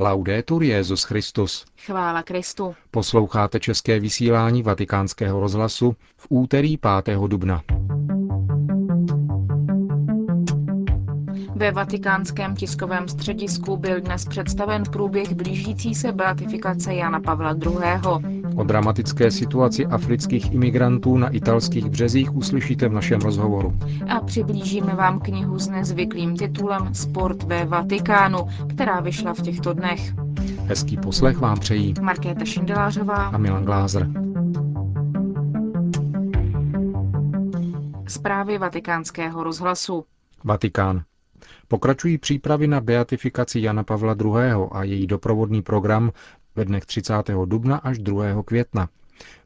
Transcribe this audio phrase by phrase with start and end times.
[0.00, 1.64] Laudetur Jezus Christus.
[1.86, 2.74] Chvála Kristu.
[2.90, 7.18] Posloucháte české vysílání Vatikánského rozhlasu v úterý 5.
[7.26, 7.62] dubna.
[11.54, 18.37] Ve vatikánském tiskovém středisku byl dnes představen průběh blížící se beatifikace Jana Pavla II.
[18.58, 23.74] O dramatické situaci afrických imigrantů na italských březích uslyšíte v našem rozhovoru.
[24.08, 28.38] A přiblížíme vám knihu s nezvyklým titulem Sport ve Vatikánu,
[28.68, 30.12] která vyšla v těchto dnech.
[30.66, 34.08] Hezký poslech vám přejí Markéta Šindelářová a Milan Glázer.
[38.08, 40.04] Zprávy vatikánského rozhlasu.
[40.44, 41.02] Vatikán.
[41.68, 44.32] Pokračují přípravy na beatifikaci Jana Pavla II.
[44.72, 46.10] a její doprovodný program
[46.56, 47.14] ve dnech 30.
[47.44, 48.42] dubna až 2.
[48.44, 48.88] května.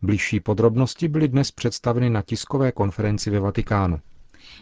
[0.02, 4.01] Bližší podrobnosti byly dnes představeny na tiskové konferenci ve Vatikánu.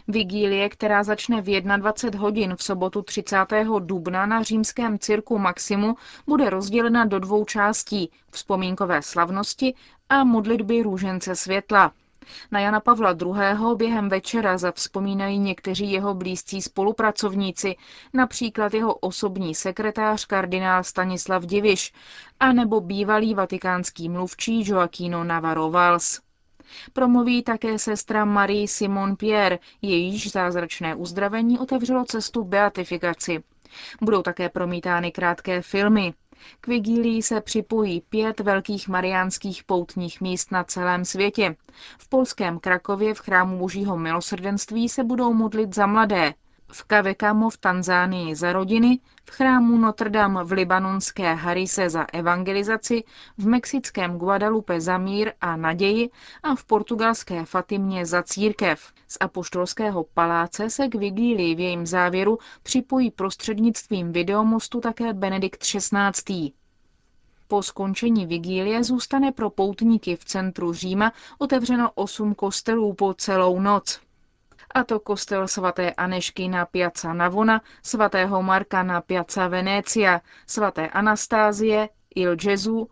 [0.07, 3.37] Vigílie, která začne v 21 hodin v sobotu 30.
[3.79, 5.95] dubna na římském cirku Maximu,
[6.27, 9.73] bude rozdělena do dvou částí– vzpomínkové slavnosti
[10.09, 11.93] a modlitby růžence světla.
[12.51, 13.75] Na Jana Pavla II.
[13.75, 17.75] během večera zavzpomínají někteří jeho blízcí spolupracovníci,
[18.13, 21.93] například jeho osobní sekretář kardinál Stanislav Diviš
[22.39, 26.21] a nebo bývalý vatikánský mluvčí Joaquino Navarro Valls.
[26.93, 33.43] Promluví také sestra Marie Simon Pierre, jejíž zázračné uzdravení otevřelo cestu beatifikaci.
[34.01, 36.13] Budou také promítány krátké filmy.
[36.61, 41.55] K vigílii se připojí pět velkých mariánských poutních míst na celém světě.
[41.99, 46.33] V polském Krakově v chrámu Božího milosrdenství se budou modlit za mladé,
[46.71, 53.03] v Kavekamo v Tanzánii za rodiny, v chrámu Notre Dame v libanonské Harise za evangelizaci,
[53.37, 56.09] v mexickém Guadalupe za mír a naději
[56.43, 58.93] a v portugalské Fatimě za církev.
[59.07, 66.51] Z apoštolského paláce se k vigílii v jejím závěru připojí prostřednictvím videomostu také Benedikt XVI.
[67.47, 73.99] Po skončení vigílie zůstane pro poutníky v centru Říma otevřeno osm kostelů po celou noc
[74.73, 81.89] a to kostel svaté Anešky na Piazza Navona, svatého Marka na Piazza Venecia, svaté Anastázie,
[82.15, 82.87] Il Gesù,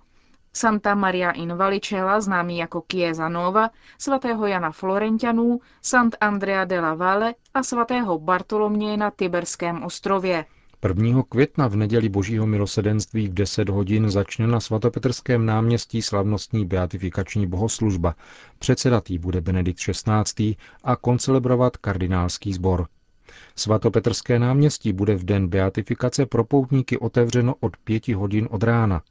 [0.53, 7.35] Santa Maria in Valicella, známý jako Chiesa Nova, svatého Jana Florentianů, Sant Andrea della Valle
[7.53, 10.45] a svatého Bartoloměje na Tiberském ostrově.
[10.87, 11.23] 1.
[11.29, 18.15] května v neděli Božího milosedenství v 10 hodin začne na svatopetrském náměstí slavnostní beatifikační bohoslužba.
[18.59, 20.55] Předsedatý bude Benedikt XVI.
[20.83, 22.87] a koncelebrovat kardinálský sbor.
[23.55, 29.01] Svatopetrské náměstí bude v den beatifikace pro poutníky otevřeno od 5 hodin od rána.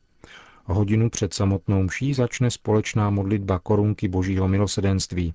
[0.64, 5.34] Hodinu před samotnou mší začne společná modlitba korunky Božího milosedenství.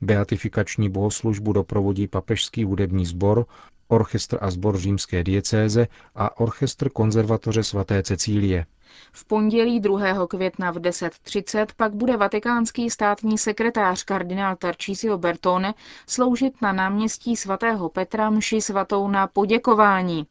[0.00, 3.46] Beatifikační bohoslužbu doprovodí papežský hudební sbor
[3.90, 8.66] orchestr a sbor římské diecéze a orchestr konzervatoře svaté Cecílie.
[9.12, 10.26] V pondělí 2.
[10.26, 15.74] května v 10.30 pak bude vatikánský státní sekretář kardinál Tarcísio Bertone
[16.06, 20.26] sloužit na náměstí svatého Petra mši svatou na poděkování.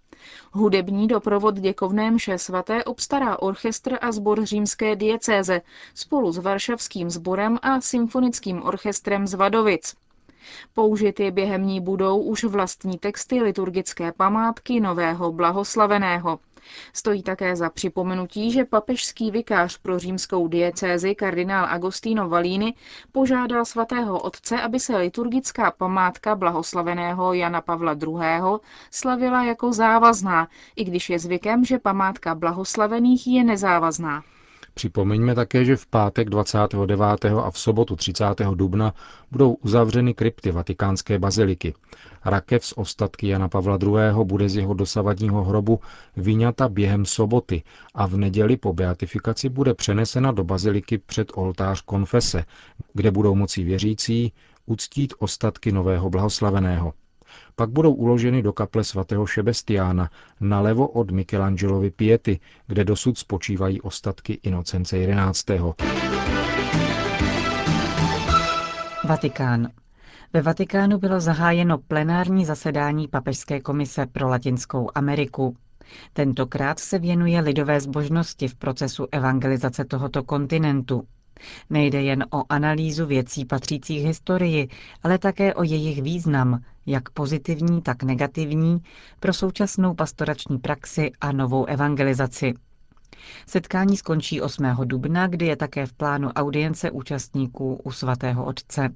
[0.51, 5.61] Hudební doprovod děkovné mše svaté obstará orchestr a sbor římské diecéze
[5.95, 9.95] spolu s Varšavským sborem a symfonickým orchestrem z Vadovic.
[10.73, 16.39] Použity během ní budou už vlastní texty liturgické památky nového blahoslaveného.
[16.93, 22.73] Stojí také za připomenutí, že papežský vikář pro římskou diecézi kardinál Agostino Valíny
[23.11, 28.59] požádal svatého otce, aby se liturgická památka blahoslaveného Jana Pavla II.
[28.91, 34.23] slavila jako závazná, i když je zvykem, že památka blahoslavených je nezávazná.
[34.79, 37.25] Připomeňme také, že v pátek 29.
[37.43, 38.25] a v sobotu 30.
[38.55, 38.93] dubna
[39.31, 41.73] budou uzavřeny krypty vatikánské baziliky.
[42.25, 44.23] Rakev z ostatky Jana Pavla II.
[44.23, 45.79] bude z jeho dosavadního hrobu
[46.17, 47.63] vyňata během soboty
[47.95, 52.45] a v neděli po beatifikaci bude přenesena do baziliky před oltář konfese,
[52.93, 54.33] kde budou moci věřící
[54.65, 56.93] uctít ostatky nového blahoslaveného.
[57.55, 60.09] Pak budou uloženy do kaple svatého Šebestiána,
[60.39, 65.45] nalevo od Michelangelovy Piety, kde dosud spočívají ostatky Inocence 11.
[69.07, 69.69] Vatikán.
[70.33, 75.55] Ve Vatikánu bylo zahájeno plenární zasedání Papežské komise pro Latinskou Ameriku.
[76.13, 81.03] Tentokrát se věnuje lidové zbožnosti v procesu evangelizace tohoto kontinentu.
[81.69, 84.67] Nejde jen o analýzu věcí patřících historii,
[85.03, 88.83] ale také o jejich význam, jak pozitivní, tak negativní,
[89.19, 92.53] pro současnou pastorační praxi a novou evangelizaci.
[93.47, 94.63] Setkání skončí 8.
[94.83, 98.89] dubna, kdy je také v plánu audience účastníků u svatého otce.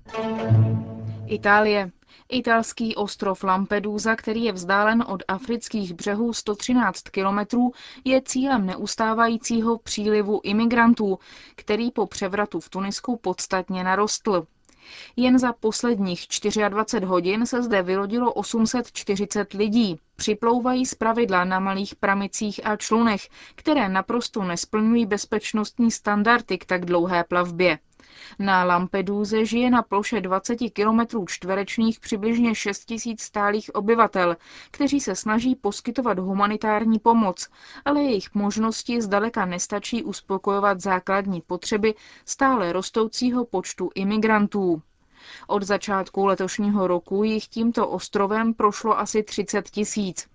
[1.34, 1.92] Itálie.
[2.30, 7.72] Italský ostrov Lampedusa, který je vzdálen od afrických břehů 113 kilometrů,
[8.06, 11.20] je cílem neustávajícího přílivu imigrantů,
[11.56, 14.48] který po převratu v Tunisku podstatně narostl.
[15.16, 16.28] Jen za posledních
[16.70, 20.00] 24 hodin se zde vylodilo 840 lidí.
[20.16, 27.24] Připlouvají pravidla na malých pramicích a člunech, které naprosto nesplňují bezpečnostní standardy k tak dlouhé
[27.24, 27.80] plavbě.
[28.40, 34.38] Na Lampeduze žije na ploše 20 km čtverečních přibližně 6 tisíc stálých obyvatel,
[34.72, 37.50] kteří se snaží poskytovat humanitární pomoc,
[37.86, 41.94] ale jejich možnosti zdaleka nestačí uspokojovat základní potřeby
[42.26, 44.82] stále rostoucího počtu imigrantů.
[45.48, 50.33] Od začátku letošního roku jich tímto ostrovem prošlo asi 30 tisíc.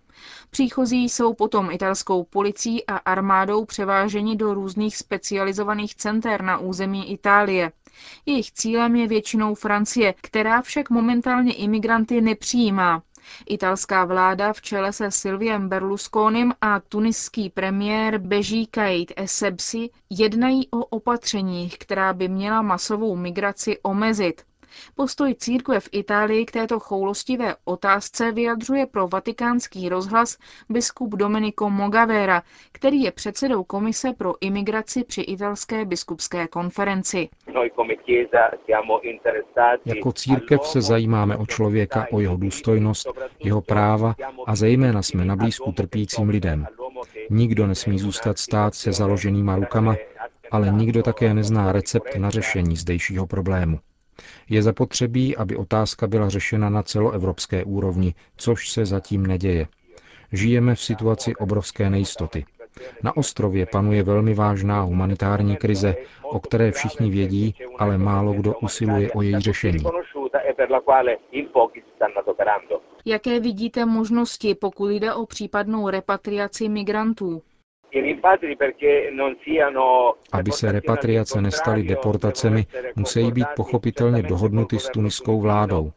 [0.51, 7.73] Příchozí jsou potom italskou policií a armádou převáženi do různých specializovaných center na území Itálie.
[8.27, 13.03] Jejich cílem je většinou Francie, která však momentálně imigranty nepřijímá.
[13.47, 20.85] Italská vláda v čele se Silviem Berlusconim a tuniský premiér Beží Kait Essebsi jednají o
[20.85, 24.43] opatřeních, která by měla masovou migraci omezit.
[24.95, 30.39] Postoj církve v Itálii k této choulostivé otázce vyjadřuje pro vatikánský rozhlas
[30.69, 32.43] biskup Domenico Mogavera,
[32.73, 37.29] který je předsedou Komise pro imigraci při italské biskupské konferenci.
[39.85, 43.09] Jako církev se zajímáme o člověka, o jeho důstojnost,
[43.45, 44.15] jeho práva
[44.47, 46.67] a zejména jsme na blízku trpícím lidem.
[47.31, 49.97] Nikdo nesmí zůstat stát se založenýma rukama,
[50.51, 53.79] ale nikdo také nezná recept na řešení zdejšího problému.
[54.51, 59.67] Je zapotřebí, aby otázka byla řešena na celoevropské úrovni, což se zatím neděje.
[60.33, 62.45] Žijeme v situaci obrovské nejistoty.
[63.03, 69.13] Na ostrově panuje velmi vážná humanitární krize, o které všichni vědí, ale málo kdo usiluje
[69.13, 69.85] o její řešení.
[73.05, 77.43] Jaké vidíte možnosti, pokud jde o případnou repatriaci migrantů?
[80.33, 85.93] Aby se repatriace nestaly deportacemi, musí být pochopitelně dohodnuty s tuniskou vládou.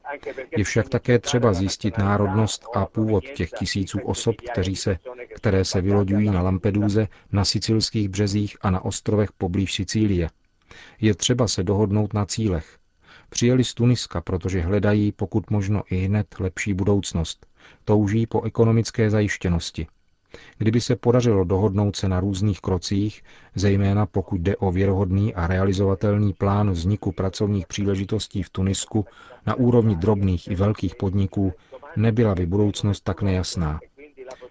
[0.58, 4.98] Je však také třeba zjistit národnost a původ těch tisíců osob, kteří se,
[5.36, 10.30] které se vyloďují na Lampeduze, na sicilských březích a na ostrovech poblíž Sicílie.
[11.02, 12.78] Je třeba se dohodnout na cílech.
[13.30, 17.46] Přijeli z Tuniska, protože hledají pokud možno i hned lepší budoucnost.
[17.86, 19.88] Touží po ekonomické zajištěnosti.
[20.58, 23.24] Kdyby se podařilo dohodnout se na různých krocích,
[23.56, 29.06] zejména pokud jde o věrohodný a realizovatelný plán vzniku pracovních příležitostí v Tunisku
[29.46, 31.54] na úrovni drobných i velkých podniků,
[31.96, 33.80] nebyla by budoucnost tak nejasná.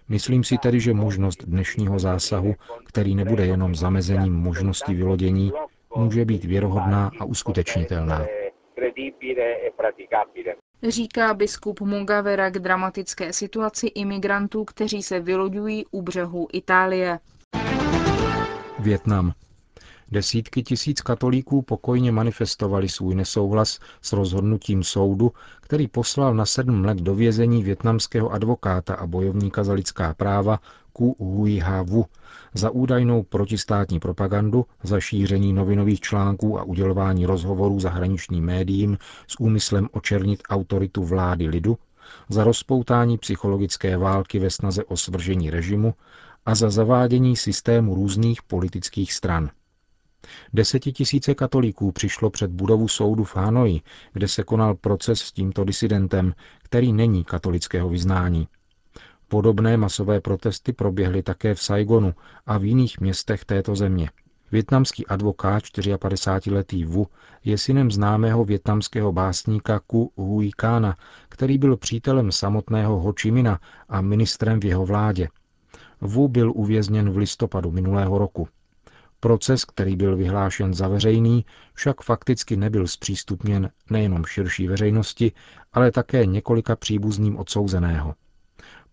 [0.09, 2.55] Myslím si tedy, že možnost dnešního zásahu,
[2.85, 5.51] který nebude jenom zamezením možnosti vylodění,
[5.95, 8.25] může být věrohodná a uskutečnitelná
[10.89, 17.19] říká biskup Mugavera k dramatické situaci imigrantů, kteří se vyloďují u břehu Itálie.
[18.79, 19.33] Větnam.
[20.11, 25.31] Desítky tisíc katolíků pokojně manifestovali svůj nesouhlas s rozhodnutím soudu,
[25.61, 30.59] který poslal na sedm let do vězení větnamského advokáta a bojovníka za lidská práva
[30.93, 32.05] Ku Hui Ha Vu
[32.53, 38.97] za údajnou protistátní propagandu, za šíření novinových článků a udělování rozhovorů zahraničním médiím
[39.27, 41.77] s úmyslem očernit autoritu vlády lidu,
[42.29, 45.93] za rozpoutání psychologické války ve snaze o svržení režimu
[46.45, 49.49] a za zavádění systému různých politických stran.
[50.53, 53.81] Desetitisíce katolíků přišlo před budovu soudu v Hanoji,
[54.13, 58.47] kde se konal proces s tímto disidentem, který není katolického vyznání.
[59.31, 62.13] Podobné masové protesty proběhly také v Saigonu
[62.45, 64.09] a v jiných městech této země.
[64.51, 67.07] Větnamský advokát 54-letý Wu
[67.43, 70.97] je synem známého větnamského básníka Ku Hui Kana,
[71.29, 73.59] který byl přítelem samotného Ho Chi Mina
[73.89, 75.27] a ministrem v jeho vládě.
[76.01, 78.47] Wu byl uvězněn v listopadu minulého roku.
[79.19, 85.31] Proces, který byl vyhlášen za veřejný, však fakticky nebyl zpřístupněn nejenom širší veřejnosti,
[85.73, 88.15] ale také několika příbuzným odsouzeného.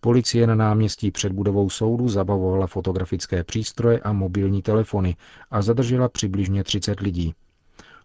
[0.00, 5.16] Policie na náměstí před budovou soudu zabavovala fotografické přístroje a mobilní telefony
[5.50, 7.34] a zadržela přibližně 30 lidí.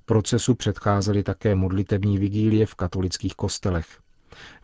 [0.06, 3.86] Procesu předcházely také modlitební vigílie v katolických kostelech.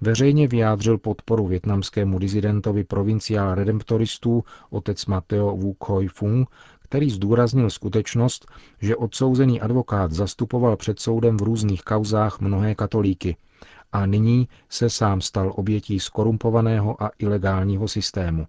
[0.01, 8.45] Veřejně vyjádřil podporu větnamskému dizidentovi provinciál redemptoristů otec Mateo Wu Khoi Fung, který zdůraznil skutečnost,
[8.81, 13.37] že odsouzený advokát zastupoval před soudem v různých kauzách mnohé katolíky
[13.91, 18.47] a nyní se sám stal obětí skorumpovaného a ilegálního systému.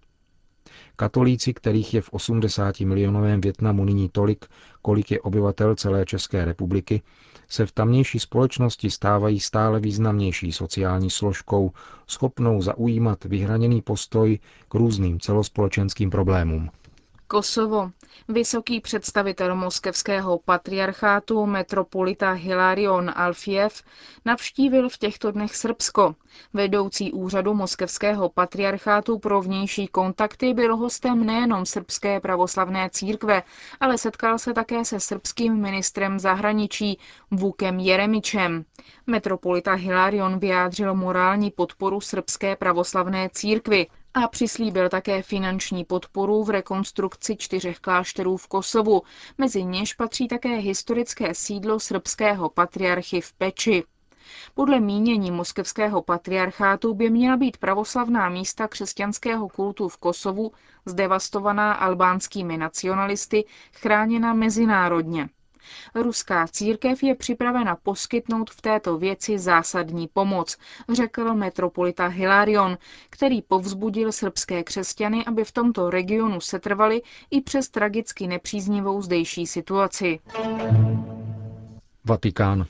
[0.97, 4.45] Katolíci, kterých je v 80 milionovém Větnamu nyní tolik,
[4.83, 7.03] kolik je obyvatel celé České republiky,
[7.49, 11.73] se v tamnější společnosti stávají stále významnější sociální složkou,
[12.07, 16.71] schopnou zaujímat vyhraněný postoj k různým celospolečenským problémům.
[17.31, 17.91] Kosovo.
[18.29, 23.83] Vysoký představitel moskevského patriarchátu metropolita Hilarion Alfiev
[24.25, 26.15] navštívil v těchto dnech Srbsko.
[26.53, 33.43] Vedoucí úřadu moskevského patriarchátu pro vnější kontakty byl hostem nejenom srbské pravoslavné církve,
[33.81, 36.99] ale setkal se také se srbským ministrem zahraničí
[37.31, 38.65] Vukem Jeremičem.
[39.07, 47.37] Metropolita Hilarion vyjádřil morální podporu srbské pravoslavné církvy a přislíbil také finanční podporu v rekonstrukci
[47.37, 49.03] čtyřech klášterů v Kosovu,
[49.39, 53.85] mezi něž patří také historické sídlo srbského patriarchy v Peči.
[54.55, 60.53] Podle mínění moskevského patriarchátu by měla být pravoslavná místa křesťanského kultu v Kosovu,
[60.87, 65.29] zdevastovaná albánskými nacionalisty, chráněna mezinárodně.
[65.95, 70.57] Ruská církev je připravena poskytnout v této věci zásadní pomoc,
[70.93, 72.79] řekl metropolita Hilarion,
[73.11, 80.21] který povzbudil srbské křesťany, aby v tomto regionu setrvali i přes tragicky nepříznivou zdejší situaci.
[82.05, 82.67] Vatikán.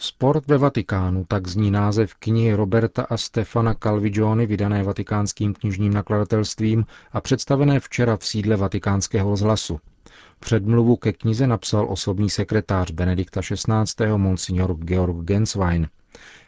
[0.00, 6.86] Sport ve Vatikánu, tak zní název knihy Roberta a Stefana Calvigioni vydané vatikánským knižním nakladatelstvím
[7.12, 9.80] a představené včera v sídle vatikánského rozhlasu.
[10.40, 14.06] Předmluvu ke knize napsal osobní sekretář Benedikta XVI.
[14.16, 15.88] monsignor Georg Genswein.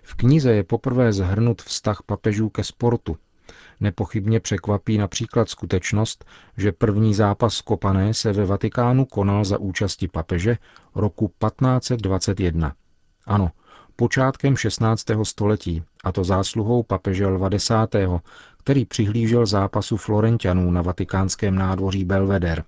[0.03, 3.17] V knize je poprvé zhrnut vztah papežů ke sportu.
[3.81, 6.25] Nepochybně překvapí například skutečnost,
[6.57, 10.57] že první zápas kopané se ve Vatikánu konal za účasti papeže
[10.95, 12.75] roku 1521.
[13.27, 13.51] Ano,
[13.97, 15.05] počátkem 16.
[15.23, 17.71] století, a to zásluhou papeže Lva X.,
[18.59, 22.63] který přihlížel zápasu Florentianů na vatikánském nádvoří Belvedere.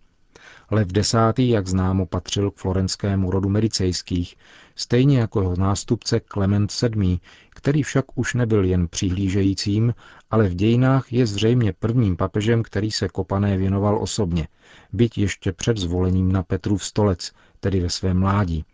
[0.74, 4.36] Lev X., jak známo, patřil k florenskému rodu medicejských,
[4.76, 9.94] stejně jako jeho nástupce Klement VII., který však už nebyl jen přihlížejícím,
[10.30, 14.48] ale v dějinách je zřejmě prvním papežem, který se kopané věnoval osobně,
[14.92, 18.64] byť ještě před zvolením na Petrův stolec, tedy ve svém mládí.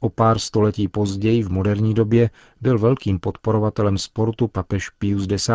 [0.00, 5.50] O pár století později v moderní době byl velkým podporovatelem sportu papež Pius X.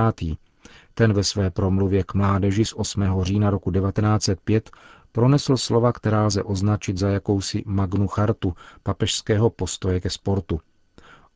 [0.93, 3.03] Ten ve své promluvě k mládeži z 8.
[3.21, 4.69] října roku 1905
[5.11, 10.59] pronesl slova, která lze označit za jakousi magnu chartu papežského postoje ke sportu.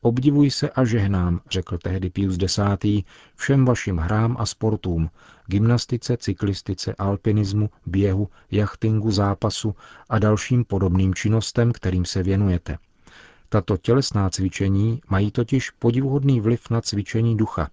[0.00, 2.58] Obdivuj se a žehnám, řekl tehdy Pius X.
[3.36, 5.10] všem vašim hrám a sportům,
[5.46, 9.74] gymnastice, cyklistice, alpinismu, běhu, jachtingu, zápasu
[10.08, 12.78] a dalším podobným činnostem, kterým se věnujete.
[13.48, 17.70] Tato tělesná cvičení mají totiž podivuhodný vliv na cvičení ducha,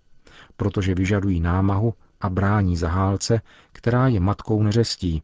[0.58, 3.42] protože vyžadují námahu a brání zahálce,
[3.72, 5.24] která je matkou neřestí,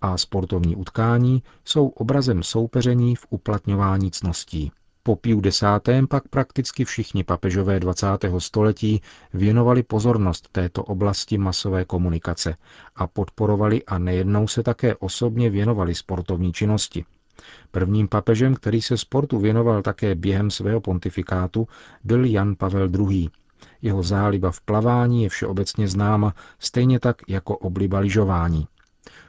[0.00, 4.72] a sportovní utkání jsou obrazem soupeření v uplatňování cností.
[5.02, 5.62] Po Piu X.
[6.08, 8.06] pak prakticky všichni papežové 20.
[8.38, 9.00] století
[9.34, 12.56] věnovali pozornost této oblasti masové komunikace
[12.96, 17.04] a podporovali a nejednou se také osobně věnovali sportovní činnosti.
[17.70, 21.68] Prvním papežem, který se sportu věnoval také během svého pontifikátu,
[22.04, 23.28] byl Jan Pavel II.
[23.82, 28.66] Jeho záliba v plavání je všeobecně známa, stejně tak jako obliba lyžování.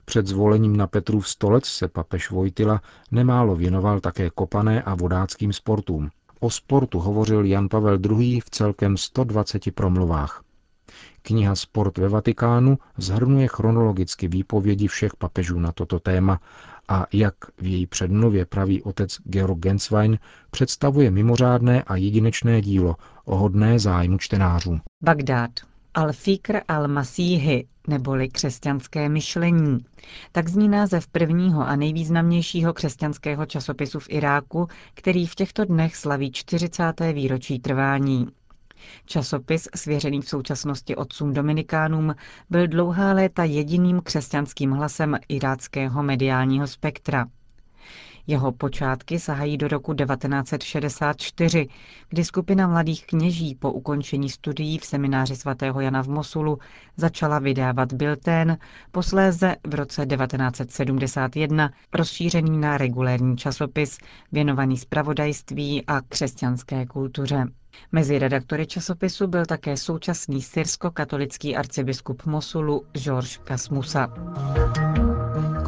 [0.10, 6.10] Před zvolením na Petrův stolec se papež Vojtila nemálo věnoval také kopané a vodáckým sportům.
[6.40, 8.40] O sportu hovořil Jan Pavel II.
[8.40, 10.44] v celkem 120 promluvách.
[11.22, 16.40] Kniha Sport ve Vatikánu zhrnuje chronologicky výpovědi všech papežů na toto téma
[16.88, 20.20] a, jak v její předmluvě praví otec Georg Genswein,
[20.52, 24.80] představuje mimořádné a jedinečné dílo, ohodné zájmu čtenářů.
[25.02, 25.69] Bagdád.
[25.96, 29.86] Al-Fikr al-Masíhy, neboli křesťanské myšlení.
[30.32, 36.32] Tak zní název prvního a nejvýznamnějšího křesťanského časopisu v Iráku, který v těchto dnech slaví
[36.32, 36.84] 40.
[37.14, 38.28] výročí trvání.
[39.06, 42.16] Časopis, svěřený v současnosti otcům Dominikánům,
[42.50, 47.26] byl dlouhá léta jediným křesťanským hlasem iráckého mediálního spektra.
[48.30, 51.68] Jeho počátky sahají do roku 1964,
[52.10, 56.60] kdy skupina mladých kněží po ukončení studií v semináři svatého Jana v Mosulu
[56.98, 58.58] začala vydávat biltén,
[58.92, 63.98] posléze v roce 1971 rozšířený na regulérní časopis
[64.32, 67.46] věnovaný spravodajství a křesťanské kultuře.
[67.92, 74.08] Mezi redaktory časopisu byl také současný syrsko-katolický arcibiskup Mosulu George Kasmusa.